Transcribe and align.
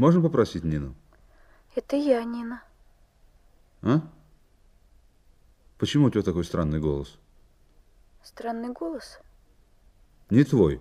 Можно 0.00 0.22
попросить 0.22 0.64
Нину? 0.64 0.94
Это 1.76 1.94
я, 1.94 2.24
Нина. 2.24 2.62
А? 3.82 4.00
Почему 5.76 6.06
у 6.06 6.10
тебя 6.10 6.22
такой 6.22 6.42
странный 6.46 6.80
голос? 6.80 7.18
Странный 8.22 8.70
голос? 8.70 9.20
Не 10.30 10.44
твой. 10.44 10.80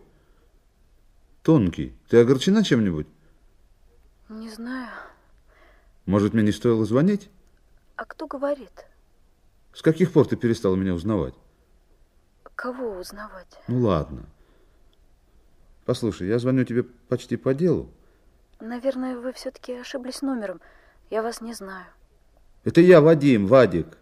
Тонкий. 1.44 1.98
Ты 2.08 2.22
огорчена 2.22 2.64
чем-нибудь? 2.64 3.08
Не 4.30 4.50
знаю. 4.50 4.90
Может, 6.06 6.34
мне 6.34 6.44
не 6.44 6.54
стоило 6.54 6.86
звонить? 6.86 7.30
А 7.98 8.06
кто 8.06 8.26
говорит? 8.26 8.86
С 9.74 9.82
каких 9.82 10.14
пор 10.14 10.30
ты 10.30 10.38
перестала 10.38 10.78
меня 10.78 10.94
узнавать? 10.94 11.36
Кого 12.56 12.98
узнавать? 12.98 13.60
Ну 13.68 13.82
ладно. 13.82 14.24
Послушай, 15.84 16.30
я 16.30 16.40
звоню 16.40 16.64
тебе 16.64 16.84
почти 16.84 17.36
по 17.36 17.54
делу. 17.54 17.92
Наверное, 18.60 19.18
вы 19.18 19.32
все-таки 19.32 19.74
ошиблись 19.74 20.22
номером. 20.22 20.60
Я 21.10 21.24
вас 21.24 21.42
не 21.42 21.54
знаю. 21.54 21.86
Это 22.66 22.82
я, 22.82 23.00
Вадим, 23.00 23.48
Вадик. 23.48 23.98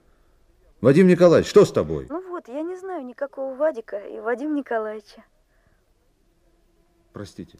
Вадим 0.81 1.07
Николаевич, 1.07 1.49
что 1.49 1.63
с 1.63 1.71
тобой? 1.71 2.07
Ну 2.09 2.27
вот, 2.29 2.47
я 2.47 2.61
не 2.63 2.75
знаю 2.75 3.05
никакого 3.05 3.55
Вадика 3.55 3.97
и 3.97 4.19
Вадим 4.19 4.55
Николаевича. 4.55 5.23
Простите. 7.13 7.57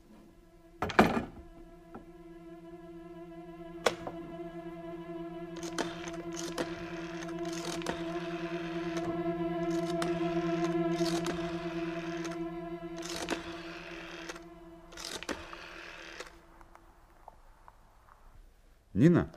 Нина? 18.97 19.29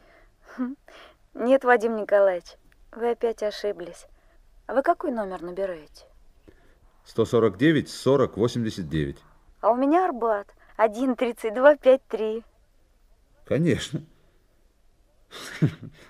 Нет, 1.35 1.65
Вадим 1.65 1.97
Николаевич, 1.97 2.57
вы 2.93 3.11
опять 3.11 3.43
ошиблись. 3.43 4.07
А 4.67 4.75
вы 4.75 4.83
какой 4.83 5.11
номер 5.11 5.43
набираете? 5.43 6.07
149 7.05 7.89
40 7.89 8.37
89. 8.37 9.19
А 9.61 9.71
у 9.71 9.77
меня 9.77 10.07
Арбат. 10.07 10.49
1 10.77 11.15
32 11.15 11.77
53. 11.77 12.45
Конечно. 13.45 14.03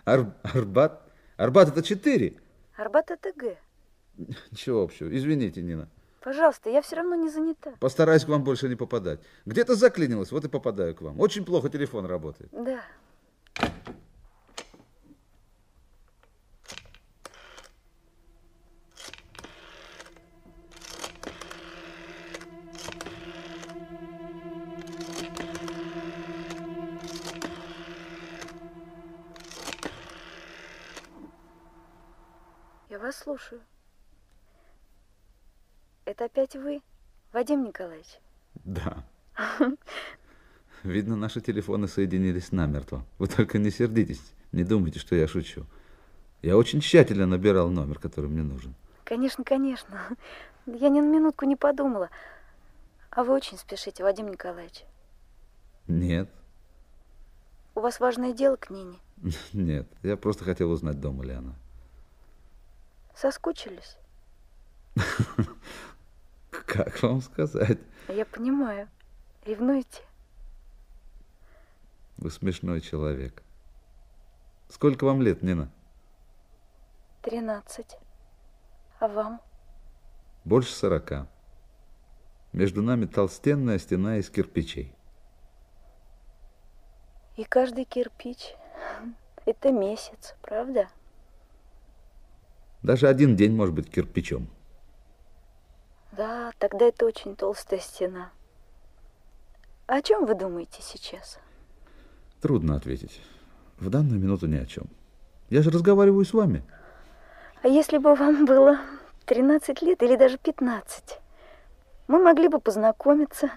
Ар 0.04 0.32
Арбат? 0.42 1.02
Арбат 1.36 1.68
это 1.70 1.82
4. 1.82 2.40
Арбат 2.76 3.10
это 3.10 3.32
Г. 3.32 3.56
Ничего 4.52 4.82
общего. 4.82 5.14
Извините, 5.14 5.60
Нина. 5.60 5.88
Пожалуйста, 6.20 6.70
я 6.70 6.82
все 6.82 6.96
равно 6.96 7.16
не 7.16 7.30
занята. 7.30 7.72
Постараюсь 7.80 8.24
к 8.24 8.28
вам 8.28 8.44
больше 8.44 8.68
не 8.68 8.76
попадать. 8.76 9.20
Где-то 9.46 9.74
заклинилось, 9.74 10.30
вот 10.30 10.44
и 10.44 10.48
попадаю 10.48 10.94
к 10.94 11.00
вам. 11.00 11.18
Очень 11.18 11.44
плохо 11.44 11.68
телефон 11.68 12.06
работает. 12.06 12.50
Да. 12.52 12.80
Я 32.91 32.98
вас 32.98 33.16
слушаю. 33.16 33.62
Это 36.04 36.25
опять 36.25 36.56
вы, 36.56 36.82
Вадим 37.32 37.62
Николаевич? 37.62 38.19
Да. 38.65 39.04
Видно, 40.82 41.16
наши 41.16 41.41
телефоны 41.41 41.88
соединились 41.88 42.52
намертво. 42.52 43.04
Вы 43.18 43.26
только 43.26 43.58
не 43.58 43.70
сердитесь, 43.70 44.22
не 44.52 44.64
думайте, 44.64 44.98
что 44.98 45.14
я 45.14 45.28
шучу. 45.28 45.66
Я 46.42 46.56
очень 46.56 46.80
тщательно 46.80 47.26
набирал 47.26 47.68
номер, 47.68 47.98
который 47.98 48.30
мне 48.30 48.42
нужен. 48.42 48.74
Конечно, 49.04 49.44
конечно. 49.44 50.00
Я 50.66 50.88
ни 50.88 51.00
на 51.00 51.08
минутку 51.08 51.44
не 51.44 51.56
подумала. 51.56 52.08
А 53.10 53.24
вы 53.24 53.34
очень 53.34 53.58
спешите, 53.58 54.02
Вадим 54.02 54.30
Николаевич. 54.30 54.84
Нет. 55.86 56.30
У 57.74 57.80
вас 57.80 58.00
важное 58.00 58.32
дело 58.32 58.56
к 58.56 58.70
Нине? 58.70 58.97
Нет, 59.52 59.86
я 60.02 60.16
просто 60.16 60.44
хотел 60.44 60.70
узнать, 60.70 61.00
дома 61.00 61.24
ли 61.24 61.32
она. 61.32 61.54
Соскучились? 63.15 63.97
Как 66.50 67.03
вам 67.03 67.21
сказать? 67.21 67.78
Я 68.09 68.24
понимаю. 68.24 68.88
Ревнуете? 69.44 70.03
Вы 72.20 72.30
смешной 72.30 72.82
человек. 72.82 73.42
Сколько 74.68 75.04
вам 75.04 75.22
лет, 75.22 75.42
Нина? 75.42 75.70
Тринадцать. 77.22 77.96
А 78.98 79.08
вам? 79.08 79.40
Больше 80.44 80.70
сорока. 80.74 81.26
Между 82.52 82.82
нами 82.82 83.06
толстенная 83.06 83.78
стена 83.78 84.18
из 84.18 84.28
кирпичей. 84.28 84.94
И 87.36 87.44
каждый 87.44 87.84
кирпич– 87.86 88.54
это 89.46 89.72
месяц, 89.72 90.34
правда? 90.42 90.90
Даже 92.82 93.08
один 93.08 93.34
день 93.34 93.56
может 93.56 93.74
быть 93.74 93.90
кирпичом. 93.90 94.50
Да, 96.12 96.52
тогда 96.58 96.84
это 96.84 97.06
очень 97.06 97.34
толстая 97.34 97.80
стена. 97.80 98.30
О 99.86 100.02
чем 100.02 100.26
вы 100.26 100.34
думаете 100.34 100.82
сейчас? 100.82 101.38
Трудно 102.41 102.77
ответить. 102.77 103.21
В 103.78 103.91
данную 103.91 104.19
минуту 104.19 104.47
ни 104.47 104.57
о 104.57 104.65
чем. 104.65 104.84
Я 105.51 105.63
же 105.63 105.71
разговариваю 105.71 106.25
с 106.25 106.33
вами. 106.33 106.63
А 107.63 107.69
если 107.69 107.98
бы 107.98 108.15
вам 108.15 108.47
было 108.47 108.78
13 109.27 109.83
лет 109.83 110.03
или 110.03 110.16
даже 110.16 110.39
15, 110.39 111.19
мы 112.09 112.22
могли 112.22 112.48
бы 112.48 112.59
познакомиться. 112.59 113.51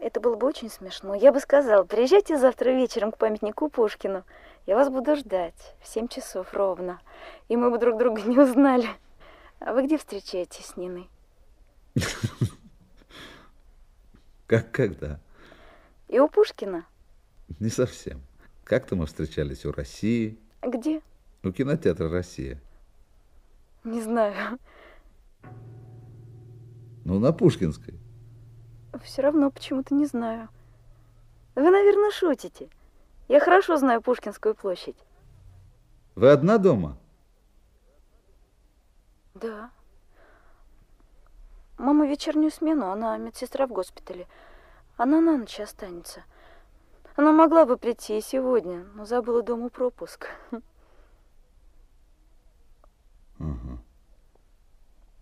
Это 0.00 0.20
было 0.20 0.36
бы 0.36 0.46
очень 0.46 0.70
смешно. 0.70 1.14
Я 1.14 1.30
бы 1.30 1.40
сказала, 1.40 1.84
приезжайте 1.84 2.38
завтра 2.38 2.70
вечером 2.70 3.12
к 3.12 3.18
памятнику 3.18 3.68
Пушкину. 3.68 4.24
Я 4.66 4.76
вас 4.76 4.88
буду 4.88 5.16
ждать 5.16 5.74
в 5.80 5.88
7 5.88 6.08
часов 6.08 6.54
ровно. 6.54 7.00
И 7.48 7.56
мы 7.56 7.70
бы 7.70 7.78
друг 7.78 7.98
друга 7.98 8.22
не 8.22 8.38
узнали. 8.38 8.88
А 9.60 9.74
вы 9.74 9.86
где 9.86 9.98
встречаетесь 9.98 10.66
с 10.66 10.76
Ниной? 10.76 11.10
Как 14.46 14.70
когда? 14.70 15.20
И 16.08 16.18
у 16.18 16.28
Пушкина? 16.28 16.86
Не 17.60 17.68
совсем. 17.68 18.20
Как-то 18.64 18.96
мы 18.96 19.06
встречались 19.06 19.64
у 19.64 19.72
России. 19.72 20.38
Где? 20.62 21.02
У 21.42 21.52
кинотеатра 21.52 22.08
«Россия». 22.08 22.60
Не 23.84 24.00
знаю. 24.00 24.58
Ну, 27.04 27.18
на 27.18 27.32
Пушкинской. 27.32 28.00
Все 29.02 29.20
равно 29.20 29.50
почему-то 29.50 29.94
не 29.94 30.06
знаю. 30.06 30.48
Вы, 31.54 31.70
наверное, 31.70 32.10
шутите. 32.10 32.70
Я 33.28 33.40
хорошо 33.40 33.76
знаю 33.76 34.00
Пушкинскую 34.00 34.54
площадь. 34.54 34.96
Вы 36.14 36.30
одна 36.30 36.56
дома? 36.56 36.96
Да. 39.34 39.70
Мама 41.76 42.06
вечернюю 42.06 42.50
смену, 42.50 42.90
она 42.90 43.18
медсестра 43.18 43.66
в 43.66 43.72
госпитале. 43.72 44.26
Она 44.96 45.20
на 45.20 45.36
ночь 45.36 45.60
останется. 45.60 46.24
Она 47.16 47.32
могла 47.32 47.64
бы 47.64 47.76
прийти 47.76 48.18
и 48.18 48.20
сегодня, 48.20 48.84
но 48.94 49.04
забыла 49.04 49.42
дома 49.42 49.68
пропуск. 49.68 50.28
Ага. 53.38 53.78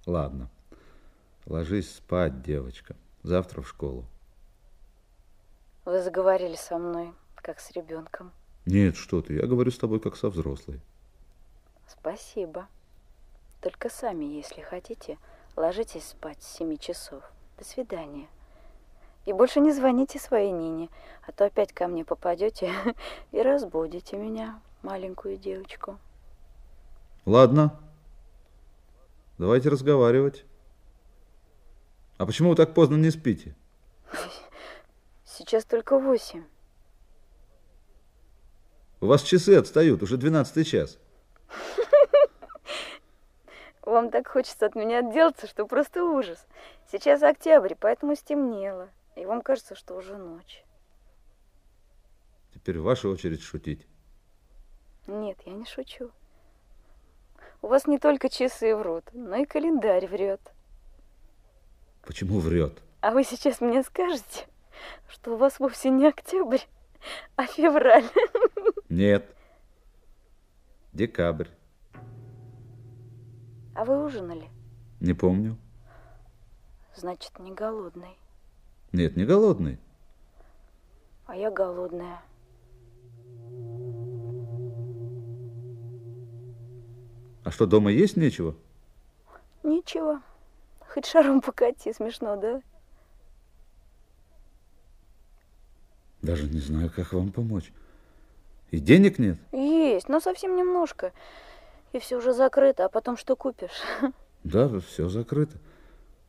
Ладно. 0.07 0.49
Ложись 1.47 1.95
спать, 1.97 2.43
девочка. 2.43 2.97
Завтра 3.23 3.63
в 3.63 3.69
школу. 3.69 4.05
Вы 5.85 6.01
заговорили 6.03 6.57
со 6.57 6.79
мной, 6.79 7.13
как 7.35 7.61
с 7.61 7.73
ребенком. 7.73 8.33
Нет, 8.65 8.97
что 8.97 9.21
ты, 9.21 9.35
я 9.35 9.47
говорю 9.47 9.71
с 9.71 9.79
тобой, 9.79 10.01
как 10.01 10.17
со 10.17 10.29
взрослой. 10.29 10.81
Спасибо. 11.87 12.69
Только 13.61 13.91
сами, 13.91 14.25
если 14.25 14.61
хотите, 14.61 15.19
ложитесь 15.57 16.09
спать 16.09 16.43
с 16.43 16.57
семи 16.57 16.79
часов. 16.79 17.23
До 17.59 17.65
свидания. 17.65 18.29
И 19.25 19.33
больше 19.33 19.61
не 19.61 19.73
звоните 19.73 20.19
своей 20.19 20.51
Нине, 20.51 20.89
а 21.27 21.33
то 21.33 21.45
опять 21.45 21.73
ко 21.73 21.87
мне 21.87 22.05
попадете 22.05 22.73
и 23.33 23.41
разбудите 23.41 24.17
меня, 24.17 24.61
маленькую 24.83 25.37
девочку. 25.37 25.99
Ладно. 27.25 27.79
Давайте 29.39 29.69
разговаривать. 29.69 30.45
А 32.19 32.27
почему 32.27 32.51
вы 32.51 32.57
так 32.57 32.75
поздно 32.75 32.97
не 32.97 33.11
спите? 33.11 33.55
Сейчас 35.25 35.65
только 35.65 35.99
восемь. 35.99 36.45
У 39.01 39.07
вас 39.07 39.23
часы 39.23 39.57
отстают, 39.57 40.03
уже 40.03 40.17
двенадцатый 40.17 40.65
час. 40.65 40.99
Вам 43.83 44.11
так 44.11 44.29
хочется 44.29 44.67
от 44.67 44.77
меня 44.77 45.01
отделаться, 45.01 45.49
что 45.49 45.67
просто 45.67 46.05
ужас. 46.05 46.47
Сейчас 46.91 47.23
октябрь, 47.23 47.75
поэтому 47.79 48.15
стемнело. 48.15 48.89
И 49.17 49.25
вам 49.25 49.43
кажется, 49.43 49.75
что 49.75 49.95
уже 49.95 50.17
ночь. 50.17 50.65
Теперь 52.55 52.79
ваша 52.79 53.09
очередь 53.09 53.43
шутить. 53.43 53.87
Нет, 55.07 55.39
я 55.45 55.53
не 55.53 55.65
шучу. 55.65 56.11
У 57.61 57.69
вас 57.69 57.87
не 57.87 57.99
только 57.99 58.29
часы 58.29 58.75
врут, 58.75 59.05
но 59.13 59.37
и 59.37 59.45
календарь 59.45 60.07
врет. 60.07 60.41
Почему 62.03 62.41
врет? 62.41 62.83
А 63.01 63.11
вы 63.13 63.25
сейчас 63.25 63.61
мне 63.61 63.83
скажете, 63.83 64.47
что 65.09 65.35
у 65.35 65.37
вас 65.37 65.61
вовсе 65.61 65.91
не 65.91 66.07
октябрь, 66.07 66.63
а 67.37 67.47
февраль? 67.47 68.05
Нет. 68.89 69.25
Декабрь. 70.93 71.49
А 73.75 73.85
вы 73.85 74.05
ужинали? 74.05 74.51
Не 75.01 75.15
помню. 75.15 75.57
Значит, 76.95 77.39
не 77.39 77.53
голодный. 77.53 78.19
Нет, 78.93 79.17
не 79.17 79.25
голодный. 79.25 79.79
А 81.27 81.35
я 81.35 81.51
голодная. 81.51 82.21
А 87.45 87.51
что, 87.51 87.67
дома 87.67 87.91
есть 87.91 88.17
нечего? 88.17 88.55
Ничего. 89.63 90.21
Хоть 90.89 91.07
шаром 91.07 91.41
покати, 91.41 91.93
смешно, 91.93 92.37
да? 92.37 92.61
Даже 96.21 96.47
не 96.49 96.61
знаю, 96.61 96.91
как 96.95 97.13
вам 97.13 97.33
помочь. 97.33 97.73
И 98.71 98.79
денег 98.79 99.19
нет? 99.19 99.39
Есть, 99.53 100.09
но 100.09 100.21
совсем 100.21 100.55
немножко. 100.57 101.13
И 101.93 101.99
все 101.99 102.17
уже 102.17 102.33
закрыто, 102.33 102.85
а 102.85 102.89
потом 102.89 103.17
что 103.17 103.37
купишь? 103.37 103.83
Да, 104.45 104.69
все 104.81 105.09
закрыто. 105.09 105.57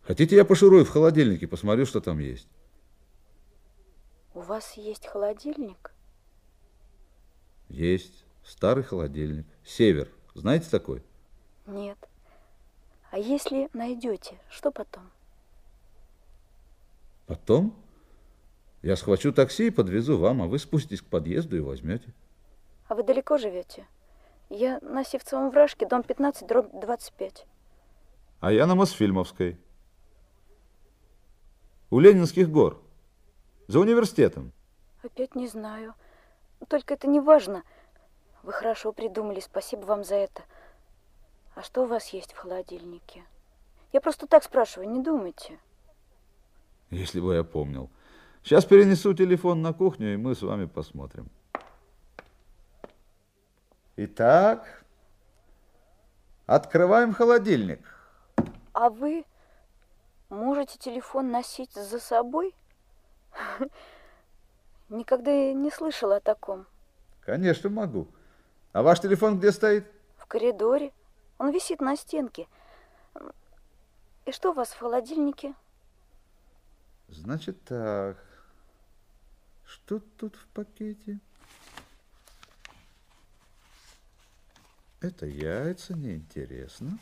Хотите, 0.04 0.36
я 0.36 0.44
пошурую 0.44 0.84
в 0.86 0.90
холодильнике, 0.90 1.48
посмотрю, 1.48 1.86
что 1.86 2.02
там 2.02 2.20
есть. 2.20 2.48
У 4.34 4.42
вас 4.42 4.74
есть 4.74 5.08
холодильник? 5.08 5.94
Есть. 7.70 8.26
Старый 8.44 8.84
холодильник. 8.84 9.46
Север. 9.64 10.10
Знаете 10.34 10.70
такой? 10.70 11.02
Нет. 11.66 11.98
А 13.12 13.18
если 13.18 13.70
найдете, 13.74 14.38
что 14.50 14.72
потом? 14.72 15.10
Потом? 17.26 17.74
Я 18.82 18.98
схвачу 18.98 19.32
такси 19.32 19.68
и 19.68 19.72
подвезу 19.72 20.18
вам, 20.18 20.42
а 20.42 20.48
вы 20.48 20.60
спуститесь 20.60 21.02
к 21.02 21.06
подъезду 21.06 21.56
и 21.56 21.62
возьмете. 21.62 22.14
А 22.88 22.96
вы 22.96 23.04
далеко 23.04 23.38
живете? 23.38 23.88
Я 24.50 24.80
на 24.82 25.06
Севцевом 25.06 25.52
вражке, 25.52 25.88
дом 25.88 26.04
15, 26.04 26.46
дробь 26.48 26.70
25. 26.74 27.46
А 28.42 28.52
я 28.52 28.68
на 28.68 28.76
Мосфильмовской. 28.76 29.58
У 31.94 32.00
Ленинских 32.00 32.50
гор. 32.50 32.82
За 33.68 33.80
университетом. 33.80 34.52
Опять 35.04 35.36
не 35.36 35.48
знаю. 35.48 35.94
Только 36.68 36.96
это 36.96 37.06
не 37.06 37.20
важно. 37.20 37.62
Вы 38.42 38.52
хорошо 38.52 38.94
придумали, 38.94 39.40
спасибо 39.40 39.82
вам 39.82 40.04
за 40.04 40.16
это. 40.16 40.42
А 41.54 41.62
что 41.62 41.84
у 41.84 41.86
вас 41.86 42.08
есть 42.08 42.34
в 42.34 42.38
холодильнике? 42.38 43.24
Я 43.92 44.02
просто 44.02 44.26
так 44.26 44.44
спрашиваю, 44.44 44.90
не 44.90 45.04
думайте. 45.04 45.60
Если 46.90 47.20
бы 47.20 47.36
я 47.36 47.44
помнил. 47.44 47.92
Сейчас 48.44 48.66
перенесу 48.66 49.14
телефон 49.14 49.62
на 49.62 49.72
кухню, 49.72 50.16
и 50.16 50.18
мы 50.18 50.34
с 50.34 50.42
вами 50.42 50.66
посмотрим. 50.66 51.30
Итак, 53.98 54.84
открываем 56.48 57.14
холодильник. 57.14 57.82
А 58.74 58.90
вы 58.90 59.26
можете 60.34 60.78
телефон 60.78 61.32
носить 61.32 61.74
за 61.74 62.00
собой? 62.00 62.56
Никогда 64.90 65.32
я 65.32 65.54
не 65.54 65.72
слышала 65.72 66.18
о 66.18 66.22
таком. 66.22 66.66
Конечно, 67.22 67.70
могу. 67.70 68.08
А 68.74 68.82
ваш 68.82 69.00
телефон 69.00 69.40
где 69.40 69.52
стоит? 69.52 69.86
В 70.18 70.26
коридоре. 70.26 70.92
Он 71.38 71.52
висит 71.52 71.80
на 71.82 71.96
стенке. 71.96 72.48
И 74.26 74.32
что 74.32 74.52
у 74.52 74.54
вас 74.54 74.70
в 74.70 74.80
холодильнике? 74.80 75.54
Значит 77.08 77.64
так. 77.66 78.18
Что 79.66 80.00
тут 80.18 80.36
в 80.36 80.48
пакете? 80.48 81.20
Это 85.02 85.26
яйца, 85.26 85.94
неинтересно. 85.94 86.98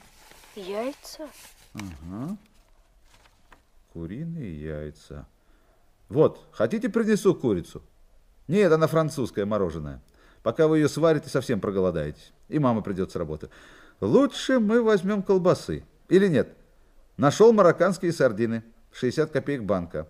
Яйца? 0.55 1.29
Ага. 1.73 2.37
Куриные 3.93 4.61
яйца. 4.61 5.27
Вот, 6.07 6.47
хотите, 6.51 6.89
принесу 6.89 7.35
курицу? 7.35 7.81
Нет, 8.47 8.71
она 8.71 8.87
французская, 8.87 9.45
мороженое. 9.45 10.01
Пока 10.43 10.67
вы 10.67 10.79
ее 10.79 10.89
сварите, 10.89 11.29
совсем 11.29 11.59
проголодаетесь. 11.59 12.33
И 12.49 12.59
мама 12.59 12.81
придет 12.81 13.11
с 13.11 13.15
работы. 13.15 13.49
Лучше 13.99 14.59
мы 14.59 14.81
возьмем 14.81 15.21
колбасы. 15.23 15.85
Или 16.09 16.27
нет? 16.27 16.57
Нашел 17.17 17.53
марокканские 17.53 18.11
сардины. 18.11 18.63
60 18.93 19.31
копеек 19.31 19.63
банка. 19.63 20.07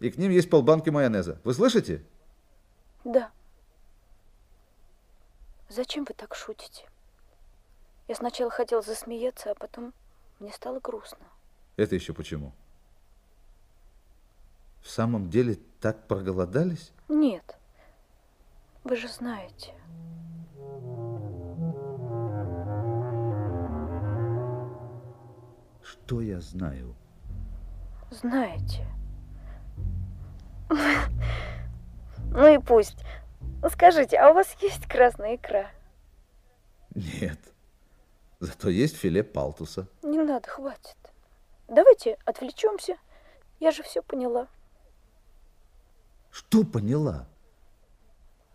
И 0.00 0.10
к 0.10 0.16
ним 0.16 0.30
есть 0.30 0.50
полбанки 0.50 0.90
майонеза. 0.90 1.40
Вы 1.44 1.54
слышите? 1.54 2.04
Да. 3.04 3.30
Зачем 5.68 6.04
вы 6.04 6.14
так 6.14 6.34
шутите? 6.34 6.86
Я 8.08 8.14
сначала 8.14 8.50
хотела 8.50 8.82
засмеяться, 8.82 9.52
а 9.52 9.54
потом 9.54 9.94
мне 10.38 10.52
стало 10.52 10.80
грустно. 10.80 11.24
Это 11.76 11.94
еще 11.94 12.12
почему? 12.12 12.52
В 14.80 14.88
самом 14.88 15.30
деле 15.30 15.58
так 15.80 16.06
проголодались? 16.06 16.92
Нет. 17.08 17.58
Вы 18.84 18.96
же 18.96 19.08
знаете. 19.08 19.74
Что 25.82 26.20
я 26.20 26.40
знаю? 26.40 26.94
Знаете. 28.10 28.86
Ну 32.32 32.54
и 32.54 32.58
пусть. 32.58 32.98
Скажите, 33.70 34.16
а 34.16 34.30
у 34.30 34.34
вас 34.34 34.56
есть 34.60 34.86
красная 34.86 35.36
икра? 35.36 35.70
Нет. 36.94 37.38
Зато 38.40 38.70
есть 38.70 38.96
филе 38.96 39.22
палтуса. 39.22 39.86
Не 40.02 40.22
надо, 40.22 40.48
хватит. 40.48 40.96
Давайте 41.68 42.16
отвлечемся. 42.24 42.96
Я 43.58 43.70
же 43.70 43.82
все 43.82 44.02
поняла. 44.02 44.48
Что 46.30 46.64
поняла? 46.64 47.26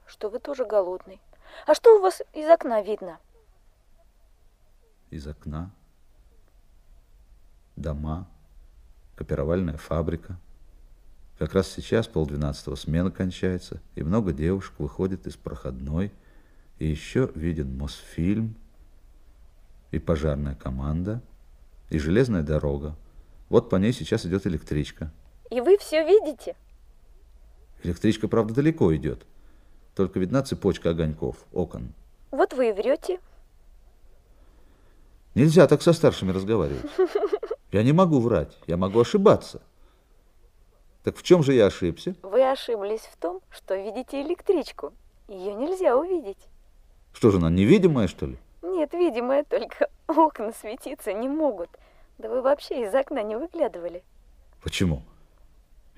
Что 0.05 0.29
вы 0.29 0.39
тоже 0.39 0.65
голодный. 0.65 1.21
А 1.67 1.73
что 1.73 1.97
у 1.97 2.01
вас 2.01 2.21
из 2.33 2.49
окна 2.49 2.81
видно? 2.81 3.19
Из 5.09 5.27
окна? 5.27 5.71
Дома, 7.75 8.27
копировальная 9.15 9.77
фабрика. 9.77 10.39
Как 11.37 11.53
раз 11.53 11.67
сейчас 11.67 12.07
полдвенадцатого 12.07 12.75
смена 12.75 13.11
кончается, 13.11 13.81
и 13.95 14.03
много 14.03 14.31
девушек 14.31 14.73
выходит 14.79 15.27
из 15.27 15.35
проходной, 15.35 16.13
и 16.79 16.87
еще 16.87 17.29
виден 17.35 17.77
Мосфильм, 17.77 18.55
и 19.91 19.99
пожарная 19.99 20.55
команда, 20.55 21.21
и 21.89 21.99
железная 21.99 22.41
дорога. 22.41 22.95
Вот 23.49 23.69
по 23.69 23.75
ней 23.75 23.91
сейчас 23.91 24.25
идет 24.25 24.47
электричка. 24.47 25.11
И 25.51 25.59
вы 25.59 25.77
все 25.77 26.05
видите? 26.05 26.55
Электричка, 27.85 28.27
правда, 28.27 28.55
далеко 28.55 28.95
идет. 28.95 29.27
Только 29.93 30.17
видна 30.19 30.41
цепочка 30.41 30.89
огоньков, 30.89 31.37
окон. 31.53 31.93
Вот 32.31 32.51
вы 32.53 32.69
и 32.69 32.71
врете. 32.71 33.19
Нельзя 35.35 35.67
так 35.67 35.83
со 35.83 35.93
старшими 35.93 36.31
разговаривать. 36.31 36.89
Я 37.71 37.83
не 37.83 37.93
могу 37.93 38.19
врать, 38.19 38.57
я 38.65 38.75
могу 38.75 39.01
ошибаться. 39.01 39.61
Так 41.03 41.15
в 41.15 41.21
чем 41.21 41.43
же 41.43 41.53
я 41.53 41.67
ошибся? 41.67 42.15
Вы 42.23 42.49
ошиблись 42.49 43.01
в 43.01 43.17
том, 43.17 43.41
что 43.51 43.75
видите 43.75 44.19
электричку. 44.23 44.91
Ее 45.27 45.53
нельзя 45.53 45.95
увидеть. 45.95 46.47
Что 47.13 47.29
же, 47.29 47.37
она 47.37 47.51
невидимая, 47.51 48.07
что 48.07 48.25
ли? 48.25 48.37
Нет, 48.63 48.93
видимая, 48.93 49.43
только 49.43 49.89
окна 50.07 50.51
светиться 50.59 51.13
не 51.13 51.29
могут. 51.29 51.69
Да 52.17 52.29
вы 52.29 52.41
вообще 52.41 52.87
из 52.87 52.95
окна 52.95 53.21
не 53.21 53.35
выглядывали. 53.35 54.03
Почему? 54.63 55.03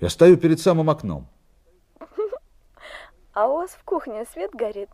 Я 0.01 0.09
стою 0.09 0.35
перед 0.35 0.59
самым 0.59 0.89
окном. 0.89 1.29
А 3.37 3.47
у 3.47 3.57
вас 3.57 3.69
в 3.69 3.83
кухне 3.83 4.25
свет 4.25 4.49
горит? 4.55 4.89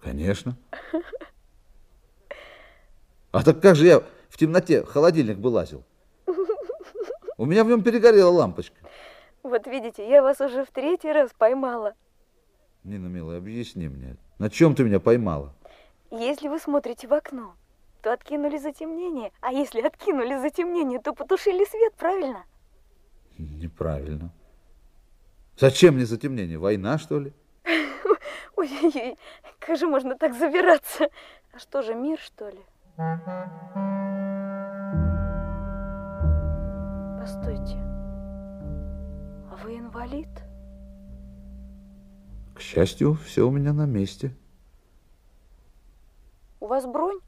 Конечно. 0.00 0.56
А 3.32 3.42
так 3.42 3.60
как 3.60 3.74
же 3.74 3.86
я 3.86 4.00
в 4.28 4.36
темноте 4.38 4.84
холодильник 4.84 5.38
бы 5.38 5.48
лазил? 5.48 5.82
У 7.36 7.46
меня 7.46 7.64
в 7.64 7.66
нем 7.66 7.82
перегорела 7.82 8.30
лампочка. 8.30 8.76
Вот 9.42 9.66
видите, 9.66 10.08
я 10.08 10.22
вас 10.22 10.40
уже 10.40 10.64
в 10.64 10.70
третий 10.70 11.10
раз 11.10 11.32
поймала. 11.36 11.94
Нина, 12.84 13.08
милая, 13.08 13.38
объясни 13.38 13.88
мне, 13.88 14.18
на 14.38 14.50
чем 14.50 14.76
ты 14.76 14.84
меня 14.84 15.00
поймала? 15.00 15.52
Если 16.12 16.46
вы 16.46 16.60
смотрите 16.60 17.08
в 17.08 17.12
окно, 17.12 17.56
то 18.02 18.12
откинули 18.12 18.56
затемнение, 18.56 19.32
а 19.40 19.52
если 19.52 19.80
откинули 19.80 20.38
затемнение, 20.38 21.00
то 21.00 21.12
потушили 21.12 21.64
свет, 21.64 21.94
правильно? 21.94 22.44
Неправильно. 23.36 24.30
Зачем 25.58 25.94
мне 25.96 26.06
затемнение? 26.06 26.56
Война, 26.56 26.98
что 26.98 27.18
ли? 27.18 27.32
Ой-ой-ой, 28.56 29.18
как 29.58 29.76
же 29.76 29.86
можно 29.86 30.16
так 30.16 30.34
забираться? 30.34 31.08
А 31.52 31.58
что 31.58 31.82
же, 31.82 31.94
мир, 31.94 32.18
что 32.18 32.48
ли? 32.48 32.60
Постойте. 37.20 37.78
А 39.50 39.56
вы 39.62 39.78
инвалид? 39.78 40.28
К 42.54 42.60
счастью, 42.60 43.14
все 43.14 43.46
у 43.46 43.50
меня 43.50 43.72
на 43.72 43.86
месте. 43.86 44.34
У 46.60 46.66
вас 46.66 46.86
бронь? 46.86 47.20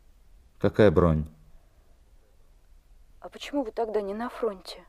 Какая 0.59 0.91
бронь? 0.91 1.27
А 3.21 3.29
почему 3.29 3.65
вы 3.65 3.73
тогда 3.73 4.01
не 4.01 4.15
на 4.15 4.29
фронте? 4.29 4.85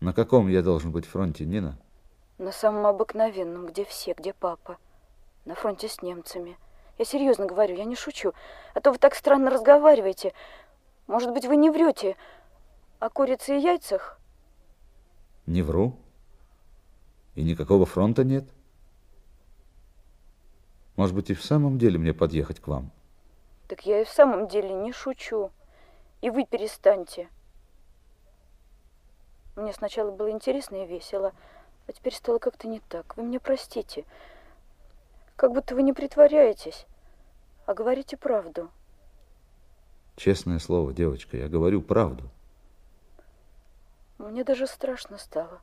На 0.00 0.12
каком 0.12 0.48
я 0.48 0.62
должен 0.62 0.92
быть 0.92 1.04
фронте, 1.04 1.44
Нина? 1.44 1.76
На 2.38 2.52
самом 2.52 2.86
обыкновенном, 2.86 3.66
где 3.66 3.84
все, 3.84 4.12
где 4.12 4.34
папа. 4.34 4.76
На 5.44 5.54
фронте 5.54 5.88
с 5.88 6.02
немцами. 6.02 6.58
Я 6.98 7.04
серьезно 7.04 7.46
говорю, 7.46 7.76
я 7.76 7.84
не 7.84 7.96
шучу. 7.96 8.32
А 8.74 8.80
то 8.80 8.90
вы 8.92 8.98
так 8.98 9.14
странно 9.14 9.50
разговариваете. 9.50 10.32
Может 11.06 11.32
быть, 11.32 11.46
вы 11.46 11.56
не 11.56 11.70
врете 11.70 12.16
о 12.98 13.08
курице 13.10 13.56
и 13.56 13.60
яйцах? 13.60 14.18
Не 15.46 15.62
вру. 15.62 15.96
И 17.34 17.42
никакого 17.42 17.86
фронта 17.86 18.24
нет. 18.24 18.44
Может 20.96 21.14
быть, 21.14 21.30
и 21.30 21.34
в 21.34 21.44
самом 21.44 21.78
деле 21.78 21.98
мне 21.98 22.12
подъехать 22.14 22.60
к 22.60 22.68
вам? 22.68 22.90
Так 23.68 23.86
я 23.86 24.00
и 24.00 24.04
в 24.04 24.10
самом 24.10 24.48
деле 24.48 24.72
не 24.72 24.92
шучу. 24.92 25.50
И 26.22 26.30
вы 26.30 26.44
перестаньте. 26.44 27.28
Мне 29.54 29.72
сначала 29.72 30.10
было 30.10 30.30
интересно 30.30 30.76
и 30.82 30.86
весело, 30.86 31.32
а 31.86 31.92
теперь 31.92 32.14
стало 32.14 32.38
как-то 32.38 32.68
не 32.68 32.80
так. 32.80 33.16
Вы 33.16 33.24
меня 33.24 33.40
простите. 33.40 34.04
Как 35.36 35.52
будто 35.52 35.74
вы 35.74 35.82
не 35.82 35.92
притворяетесь, 35.92 36.86
а 37.66 37.74
говорите 37.74 38.16
правду. 38.16 38.70
Честное 40.16 40.58
слово, 40.58 40.94
девочка, 40.94 41.36
я 41.36 41.48
говорю 41.48 41.82
правду. 41.82 42.30
Мне 44.18 44.44
даже 44.44 44.66
страшно 44.66 45.18
стало. 45.18 45.60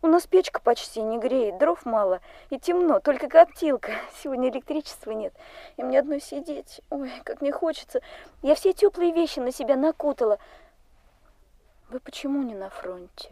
У 0.00 0.06
нас 0.06 0.26
печка 0.26 0.60
почти 0.60 1.02
не 1.02 1.18
греет, 1.18 1.58
дров 1.58 1.86
мало 1.86 2.20
и 2.50 2.58
темно, 2.58 3.00
только 3.00 3.26
коптилка. 3.26 3.92
Сегодня 4.22 4.50
электричества 4.50 5.10
нет, 5.10 5.34
и 5.76 5.82
мне 5.82 5.98
одной 5.98 6.20
сидеть. 6.20 6.82
Ой, 6.90 7.10
как 7.24 7.40
мне 7.40 7.52
хочется. 7.52 8.00
Я 8.42 8.54
все 8.54 8.74
теплые 8.74 9.12
вещи 9.12 9.40
на 9.40 9.50
себя 9.50 9.76
накутала. 9.76 10.38
Вы 11.88 12.00
почему 12.00 12.42
не 12.42 12.54
на 12.54 12.68
фронте? 12.68 13.30